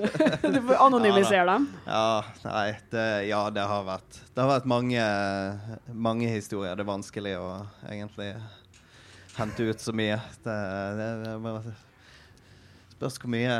[0.55, 1.67] Du får anonymisere dem.
[1.87, 2.07] Ja,
[2.45, 5.05] nei, det, ja, det har vært Det har vært mange,
[5.91, 6.75] mange historier.
[6.75, 7.47] Det er vanskelig å
[7.89, 8.33] egentlig
[9.37, 10.19] hente ut så mye.
[10.43, 10.57] Det,
[10.99, 11.75] det, det
[12.97, 13.55] spørs hvor mye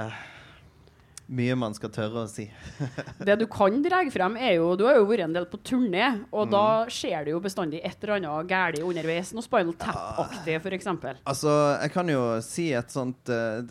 [1.32, 2.44] mye man skal tørre å si.
[3.28, 6.10] Det du kan dra frem, er jo Du har jo vært en del på turné,
[6.32, 6.52] og Mm.
[6.52, 9.32] da skjer det jo bestandig et eller annet galt underveis.
[9.34, 10.88] Noe Spinal Tap-aktig, f.eks.
[11.24, 13.64] Altså, jeg kan jo si et sånt eh,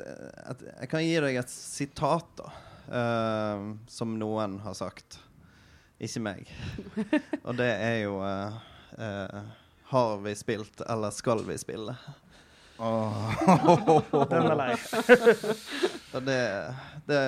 [0.51, 2.51] et, Jeg kan gi deg et sitat, da.
[2.91, 5.21] Uh, som noen har sagt.
[6.03, 6.49] Ikke meg.
[7.47, 8.57] Og det er jo uh,
[8.99, 9.43] uh,
[9.93, 11.95] Har vi spilt, eller skal vi spille?
[12.81, 14.75] Den er lei.
[16.27, 16.39] Det,
[17.07, 17.19] det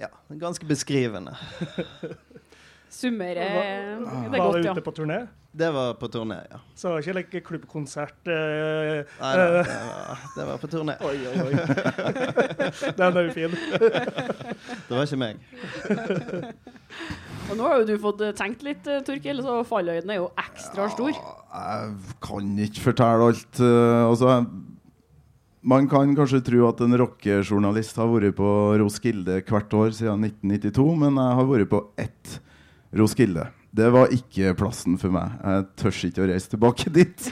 [0.00, 0.08] ja,
[0.40, 1.34] ganske beskrivende.
[2.92, 4.72] Summere det Var det godt, du ja.
[4.72, 5.18] ute på turné?
[5.52, 6.58] Det var på turné, ja.
[6.74, 10.94] Så det var ikke like klubbkonsert eh, Nei, det, var, det var på turné.
[11.04, 11.52] Oi, oi, oi.
[13.00, 13.56] Den er jo fin.
[14.88, 15.42] Det var ikke meg.
[17.50, 20.30] Og nå har jo du fått eh, tenkt litt, eh, Torkil, så falløyden er jo
[20.40, 21.12] ekstra stor.
[21.12, 23.60] Jeg kan ikke fortelle alt.
[23.60, 24.38] eh, altså,
[25.62, 30.86] man kan kanskje tro at en rockejournalist har vært på Roskilde hvert år siden 1992,
[31.04, 32.38] men jeg har vært på ett
[32.98, 33.46] Roskilde.
[33.72, 35.32] Det var ikke plassen for meg.
[35.40, 37.28] Jeg tør ikke å reise tilbake dit.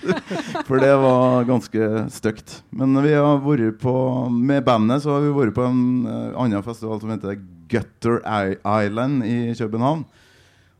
[0.64, 2.60] For det var ganske stygt.
[2.72, 3.94] Men vi har vært på
[4.32, 7.36] med bandet så har vi vært på en eh, annen festival som heter
[7.70, 10.06] Gutter Island i København.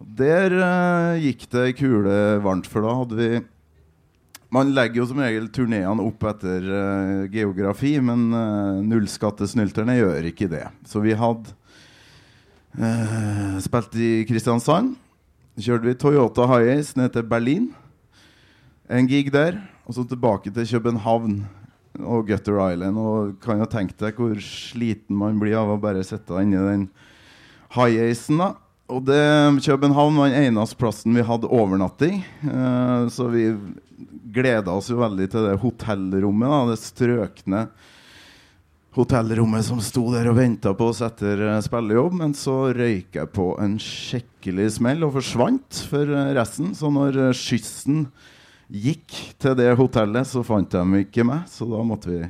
[0.01, 3.29] Der uh, gikk det kule varmt, for da hadde vi
[4.51, 10.49] Man legger jo som regel turneene opp etter uh, geografi, men uh, nullskattesnylterne gjør ikke
[10.51, 10.65] det.
[10.91, 11.53] Så vi hadde
[12.75, 14.97] uh, spilt i Kristiansand.
[15.61, 17.69] Kjørte vi Toyota Hiace ned til Berlin.
[18.91, 19.61] En gig der.
[19.87, 21.45] Og så tilbake til København
[22.01, 22.99] og Gutter Island.
[22.99, 26.89] Og kan jo tenke deg hvor sliten man blir av å bare sitte inni den
[27.77, 28.51] Hiacen, da.
[28.91, 29.21] Og det,
[29.63, 32.25] København var den eneste plassen vi hadde overnatting.
[32.43, 33.45] Uh, så vi
[34.35, 36.51] gleda oss jo veldig til det hotellrommet.
[36.51, 37.65] da, Det strøkne
[38.97, 42.17] hotellrommet som sto der og venta på oss etter eh, spillejobb.
[42.23, 46.75] Men så røyk jeg på en skikkelig smell og forsvant for eh, resten.
[46.79, 48.09] Så når eh, skyssen
[48.71, 51.47] gikk til det hotellet, så fant de ikke meg.
[51.51, 52.21] Så da måtte vi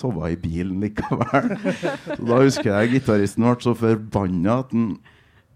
[0.00, 1.56] sove i bilen likevel.
[2.16, 4.92] så da husker jeg gitaristen ble så forbanna at han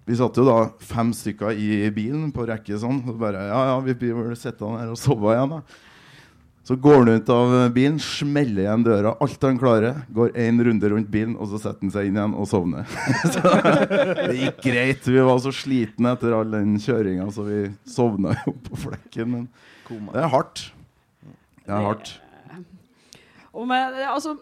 [0.05, 3.01] vi satt jo da fem stykker i bilen på rekke sånn.
[3.09, 5.63] Og bare Ja, ja, vi blir vel sittende her og sove igjen, da.
[6.65, 9.99] Så går han ut av bilen, smeller igjen døra, alt han klarer.
[10.17, 12.89] Går én runde rundt bilen, og så setter han seg inn igjen og sovner.
[13.35, 13.43] så
[14.23, 15.05] det gikk greit.
[15.05, 19.29] Vi var så slitne etter all den kjøringa, så vi sovna jo på flekken.
[19.35, 20.65] Men det er hardt.
[21.65, 22.15] Det er hardt.
[23.53, 24.39] Og med, altså,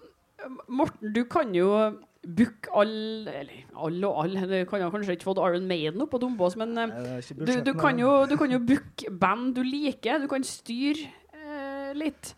[0.71, 1.75] Morten, du kan jo
[2.23, 6.13] booke alle Eller alle og alle, du kan jo kanskje ikke fått Iron Maiden opp
[6.15, 9.63] på Dombås, men eh, Nei, du, du, kan jo, du kan jo booke band du
[9.67, 10.23] liker.
[10.23, 12.35] Du kan styre eh, litt.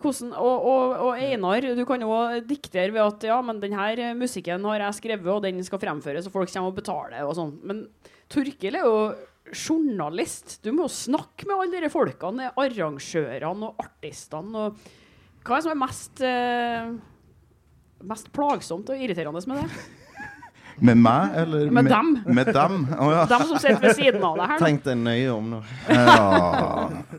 [0.00, 2.12] hvordan, og, og, og Einar, du kan jo
[2.46, 6.38] diktere ved at ja, men denne musikken har jeg skrevet, og den skal fremføres, og
[6.38, 7.56] folk kommer og betaler og sånn.
[7.66, 7.84] Men
[8.30, 9.02] Torkil er jo
[9.50, 10.60] journalist.
[10.62, 14.66] Du må jo snakke med alle de folkene, arrangørene og artistene.
[14.68, 16.92] og Hva er det som er mest, eh,
[18.06, 19.68] mest plagsomt og irriterende med det?
[20.80, 22.14] Med meg, eller Med dem.
[22.24, 22.86] Med dem?
[22.96, 23.26] Oh, ja.
[23.28, 24.62] Dem som sitter ved siden av deg her.
[24.62, 25.58] Tenk deg nøye om nå.
[25.92, 27.10] ja.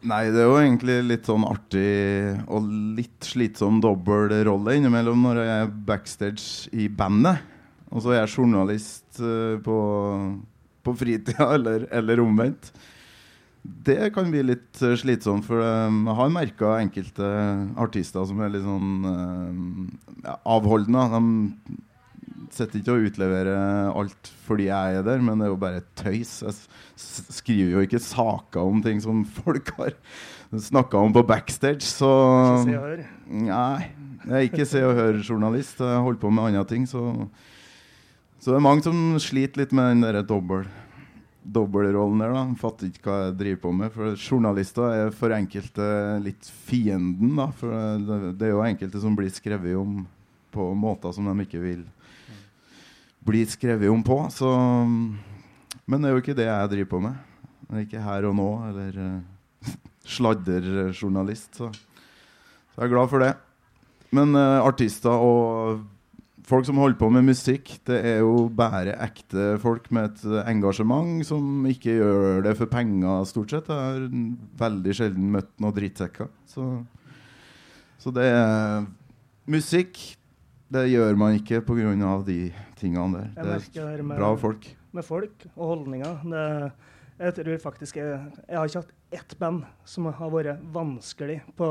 [0.00, 1.88] Nei, det er jo egentlig litt sånn artig
[2.48, 7.42] og litt slitsom dobbeltrolle innimellom når jeg er backstage i bandet.
[7.90, 9.76] Og så er jeg journalist eh, på,
[10.86, 12.70] på fritida, eller, eller omvendt.
[13.60, 17.28] Det kan bli litt eh, slitsomt, for eh, jeg har merka enkelte
[17.80, 21.04] artister som er litt sånn uh, avholdende.
[21.12, 25.84] De sitter ikke og utleverer alt fordi jeg er der, men det er jo bare
[26.00, 26.40] tøys.
[26.46, 26.56] Jeg
[27.36, 29.94] skriver jo ikke saker om ting som folk har
[30.50, 32.10] snakka om på backstage, så.
[32.64, 33.92] Nei.
[34.20, 35.78] Jeg er ikke Se og Hør-journalist.
[35.80, 37.28] Jeg holder på med andre ting, så
[38.40, 40.64] Så det er mange som sliter litt med den derre dobbel
[41.42, 42.34] dobbeltrollen der.
[42.34, 43.92] da Fatter ikke hva jeg driver på med.
[43.94, 45.86] For journalister er for enkelte
[46.24, 47.48] litt fienden, da.
[47.56, 47.74] For
[48.06, 50.02] det, det er jo enkelte som blir skrevet om
[50.50, 51.84] på måter som de ikke vil
[53.26, 54.22] bli skrevet om på.
[54.32, 54.48] Så
[55.84, 57.20] Men det er jo ikke det jeg driver på med.
[57.70, 59.70] Det er ikke her og nå, eller uh,
[60.16, 61.54] sladderjournalist.
[61.54, 61.70] Så.
[61.70, 63.32] så jeg er glad for det.
[64.10, 65.84] Men uh, artister og
[66.50, 70.48] folk som holder på med musikk, det er jo bare ekte folk med et eh,
[70.50, 73.70] engasjement som ikke gjør det for penger, stort sett.
[73.70, 74.06] Jeg har
[74.60, 76.30] veldig sjelden møtt noen drittsekker.
[76.50, 76.66] Så,
[78.02, 78.88] så det er
[79.50, 80.00] musikk.
[80.70, 82.12] Det gjør man ikke pga.
[82.26, 82.38] de
[82.78, 83.30] tingene der.
[83.34, 84.68] Det merker det er med, bra folk.
[84.92, 86.22] med folk og holdninger.
[86.30, 86.46] Det,
[87.20, 91.66] jeg tror faktisk jeg, jeg har ikke hatt ett band som har vært vanskelig på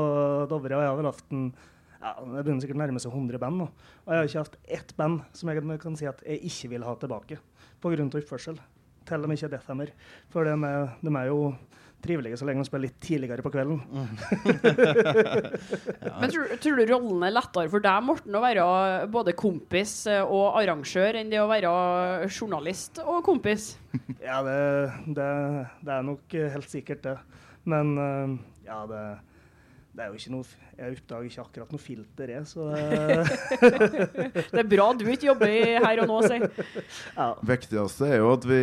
[0.50, 0.76] Dovre.
[0.76, 1.46] Og jeg har vel hatt en
[2.00, 3.66] ja, Det begynner sikkert å nærme seg 100 band nå.
[4.06, 6.68] Og jeg har ikke hatt ett band som jeg kan- kan si at jeg ikke
[6.70, 7.38] vil ha tilbake
[7.80, 8.08] pga.
[8.08, 8.58] oppførsel.
[9.06, 9.88] Til og med ikke Deathhammer.
[10.30, 11.56] For de er, de er jo
[12.00, 13.80] trivelige så lenge de spiller litt tidligere på kvelden.
[16.20, 18.64] Men tror, tror du rollen er lettere for deg, Morten, å være
[19.12, 21.72] både kompis og arrangør, enn det å være
[22.30, 23.72] journalist og kompis?
[24.20, 24.56] Ja, det,
[25.16, 25.28] det,
[25.84, 27.16] det er nok helt sikkert det.
[27.68, 28.36] Men eh,
[28.70, 29.02] ja, det,
[30.00, 30.46] det er jo ikke noe
[30.78, 32.68] Jeg oppdager ikke akkurat noe filter, jeg, så
[34.54, 35.52] Det er bra du ikke jobber
[35.84, 36.38] her og nå, si.
[37.18, 37.26] ja.
[37.50, 38.62] viktigste er jo at vi,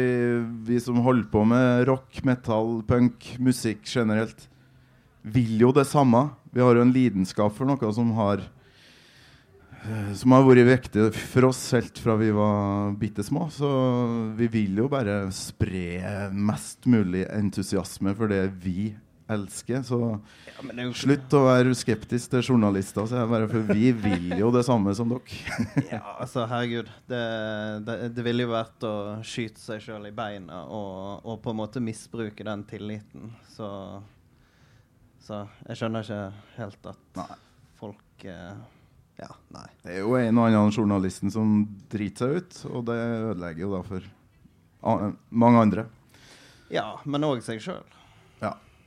[0.66, 4.48] vi som holder på med rock, metal, punk, musikk generelt,
[5.22, 6.26] vil jo det samme.
[6.56, 11.52] Vi har jo en lidenskap for noe som har eh, som har vært viktig for
[11.52, 13.46] oss helt fra vi var bitte små.
[13.54, 13.70] Så
[14.40, 18.96] vi vil jo bare spre mest mulig entusiasme for det vi
[19.30, 19.82] elsker.
[19.84, 19.98] Så
[20.48, 24.52] Ja, men det jo slutt å være skeptisk til journalister, bare, for vi vil jo
[24.56, 25.58] det samme som dere.
[25.92, 26.90] Ja, altså, herregud.
[27.10, 27.22] Det,
[27.88, 28.94] det, det ville jo vært å
[29.28, 33.32] skyte seg sjøl i beina og, og på en måte misbruke den tilliten.
[33.54, 33.68] Så,
[35.24, 36.24] så jeg skjønner ikke
[36.58, 37.30] helt at Nei.
[37.80, 38.56] folk eh,
[39.18, 39.68] Ja, nei.
[39.84, 41.60] Det er jo en og annen journalisten som
[41.92, 44.14] driter seg ut, og det ødelegger jo da for
[45.30, 45.88] mange andre.
[46.72, 47.84] Ja, men òg seg sjøl.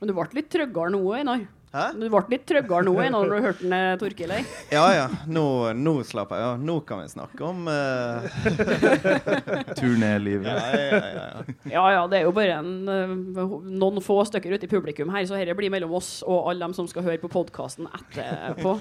[0.01, 1.43] Men du ble litt tryggere nå, Einar.
[1.71, 1.83] Hæ?
[1.93, 4.47] Du ble litt tryggere nå når du hørte den, eh, Torkil her.
[4.73, 5.43] Ja ja, nå,
[5.77, 6.63] nå slapper jeg av.
[6.65, 8.25] Nå kan vi snakke om uh...
[9.77, 10.49] Turnélivet.
[10.49, 11.55] ja, ja, ja, ja.
[11.69, 13.15] Ja ja, det er jo bare en, eh,
[13.77, 16.75] noen få stykker ute i publikum her, så dette blir mellom oss og alle dem
[16.75, 18.79] som skal høre på podkasten etterpå.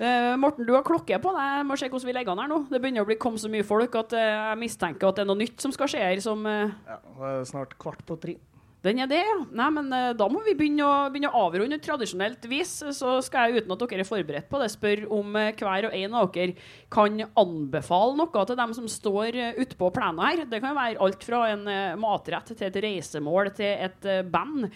[0.00, 1.56] Uh, Morten, du har klokke på deg.
[1.60, 2.62] Jeg må se hvordan vi legger den her nå.
[2.72, 5.34] Det begynner å bli kommet så mye folk at uh, jeg mistenker at det er
[5.34, 6.24] noe nytt som skal skje her.
[6.24, 6.72] Som, uh...
[6.88, 8.40] ja, det er snart kvart på tre.
[8.80, 9.36] Den er det, ja.
[9.52, 12.72] Nei, men eh, da må vi begynne å, begynne å avrunde tradisjonelt vis.
[12.96, 15.96] Så skal jeg, uten at dere er forberedt på det, spørre om eh, hver og
[15.98, 16.54] en av dere
[16.92, 20.44] kan anbefale noe til dem som står uh, ute på plenen her.
[20.48, 24.70] Det kan være alt fra en eh, matrett til et reisemål til et eh, band.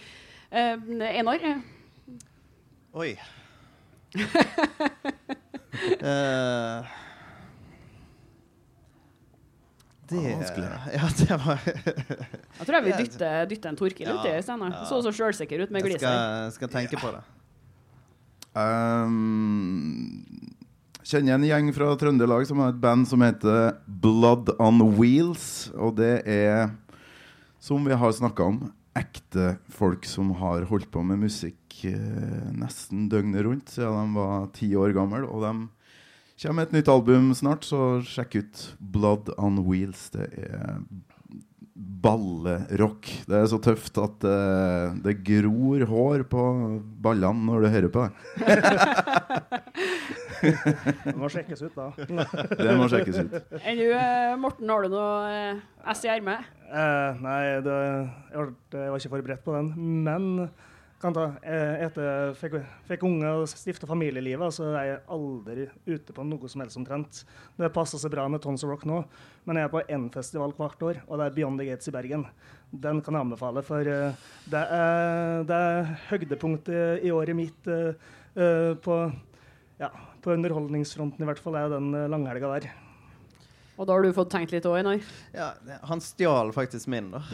[0.53, 0.77] Eh,
[1.15, 1.41] Einar?
[1.49, 1.65] eh,
[3.01, 3.15] Oi.
[6.05, 6.93] Eh,
[10.15, 10.69] det var vanskelig.
[10.99, 11.63] Ja, det var
[12.59, 14.73] Jeg tror jeg vil dytte, dytte en Torkil Ja, uti i stedet.
[14.73, 14.85] ja.
[14.89, 16.07] Så så sjølsikker ut med Jeg gliser.
[16.07, 17.23] skal, skal tenke på det.
[18.55, 20.23] Um,
[21.05, 25.71] kjenner en gjeng fra Trøndelag som har et band som heter Blood on Wheels.
[25.75, 26.71] Og det er,
[27.63, 28.61] som vi har snakka om,
[28.95, 34.45] ekte folk som har holdt på med musikk eh, nesten døgnet rundt siden de var
[34.55, 35.25] ti år gamle.
[35.27, 35.53] Og de
[36.43, 38.63] kommer et nytt album snart, så sjekk ut
[38.95, 40.09] Blood on Wheels.
[40.15, 40.81] Det er
[41.75, 43.09] ballerock.
[43.27, 46.43] Det er så tøft at uh, det gror hår på
[47.03, 48.13] ballene når du hører på det.
[50.45, 51.87] Det må sjekkes ut, da.
[52.61, 53.37] Det må sjekkes ut.
[53.63, 56.45] Enn du, eh, Morten, har du noe eh, ess i ermet?
[56.69, 57.79] Eh, nei, det,
[58.29, 59.71] jeg, var, jeg var ikke forberedt på den.
[60.05, 60.51] Men
[61.05, 62.55] kan ta, eh, etter jeg fikk,
[62.89, 67.21] fikk unge og stifta familielivet, så er jeg aldri ute på noe som helst omtrent.
[67.61, 69.03] Det passer seg bra med Tons of Rock nå,
[69.45, 71.95] men jeg er på én festival hvert år, og det er Beyond the Gates i
[71.95, 72.25] Bergen.
[72.73, 78.73] Den kan jeg anbefale, for eh, det, er, det er høydepunktet i året mitt eh,
[78.81, 78.99] på,
[79.83, 79.93] ja,
[80.25, 82.73] på underholdningsfronten, i hvert fall, er den langhelga der.
[83.75, 85.01] Og da har du fått tenkt litt òg, Einar?
[85.35, 85.49] Ja,
[85.91, 87.21] han stjal faktisk min, da.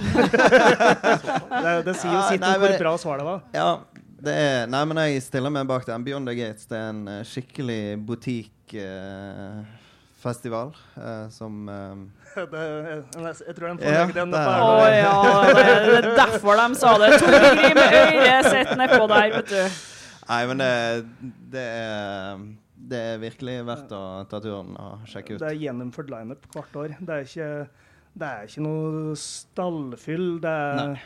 [1.50, 3.40] Det, det sier jo Ja, sitt om hvor bra svar det var.
[3.52, 3.80] Ja,
[4.24, 6.04] det er Nei, men jeg stiller meg bak den.
[6.06, 11.96] Beyond the Gates det er en uh, skikkelig butikkfestival uh, uh, som eh,
[12.52, 13.02] Det, jeg,
[13.48, 14.58] jeg tror de får Ja, legge den det her.
[14.64, 15.64] Å ja, det det
[16.00, 17.08] er derfor de sa det.
[17.20, 19.62] Torgrim Øyre sitter nedpå der, vet du.
[20.30, 20.74] Nei, men det,
[21.52, 22.38] det er
[22.90, 25.42] Det er virkelig verdt å ta turen og sjekke ut.
[25.42, 26.94] Det er gjennomført lineup hvert år.
[26.98, 27.50] Det er ikke,
[28.18, 30.30] det er ikke noe stallfyll.
[30.42, 30.96] Det er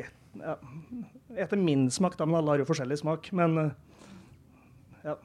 [0.00, 0.56] rett ja,
[1.42, 3.30] Etter min smak, da, men alle har jo forskjellig smak.
[3.36, 3.72] Men eh,
[5.06, 5.16] ja,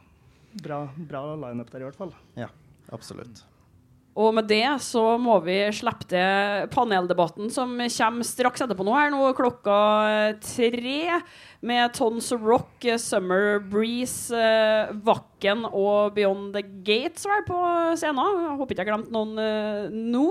[0.64, 2.16] bra, bra lineup der, i hvert fall.
[2.40, 2.50] Ja,
[2.96, 3.44] absolutt.
[4.16, 9.10] Og med det så må vi slippe til paneldebatten som kommer straks etterpå nå her,
[9.12, 9.80] nå klokka
[10.40, 11.18] tre,
[11.66, 17.60] med Tons Rock, Summer Breeze, eh, Vakken og Beyond the Gates vel på
[18.00, 18.22] scenen.
[18.46, 20.30] Jeg håper ikke jeg har glemt noen eh, nå.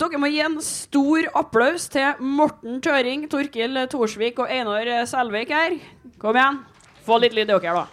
[0.00, 5.74] Dere må gi en stor applaus til Morten Tøring, Torkil Torsvik og Einar Selvik her.
[6.22, 6.62] Kom igjen.
[7.04, 7.84] Få litt lyd i dere, da.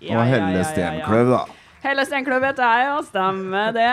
[0.00, 0.70] Ja, Og ja, Helle ja, ja, ja.
[0.70, 1.42] Stenkløv, da.
[1.84, 2.96] Hele Steinkløv vet jeg, ja.
[3.04, 3.88] Stemmer det.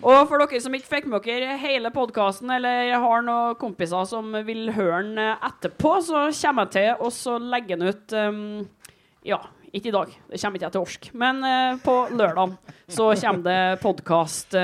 [0.00, 4.34] Og for dere som ikke fikk med dere hele podkasten, eller har noen kompiser som
[4.48, 8.40] vil høre den etterpå, så kommer jeg til å legge den ut um,
[9.26, 10.16] Ja, ikke i dag.
[10.32, 11.06] Det kommer ikke jeg til Orsk.
[11.14, 12.56] Men uh, på lørdag
[12.90, 14.58] så kommer det podkast.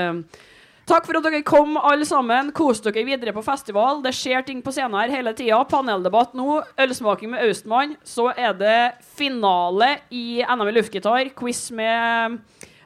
[0.83, 2.51] Takk for at dere kom, alle sammen.
[2.51, 4.01] Kos dere videre på festival.
[4.03, 5.61] Det skjer ting på scenen her hele tida.
[5.71, 6.59] Paneldebatt nå.
[6.83, 7.95] Ølsmaking med Austmann.
[8.03, 8.77] Så er det
[9.15, 11.31] finale i NM i luftgitar.
[11.39, 12.41] Quiz med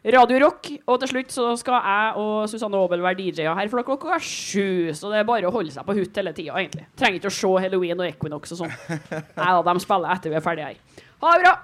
[0.08, 0.70] Radio Rock.
[0.88, 4.20] Og til slutt så skal jeg og Susanne Aabel være DJ-er her for dere klokka
[4.24, 4.94] sju.
[4.96, 6.88] Så det er bare å holde seg på hutt hele tida, egentlig.
[7.00, 8.78] Trenger ikke å se Halloween og Equinox og sånn.
[9.42, 11.04] Nei da, de spiller etter vi er ferdige her.
[11.24, 11.58] Ha det bra!